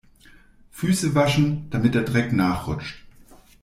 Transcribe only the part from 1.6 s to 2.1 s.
damit der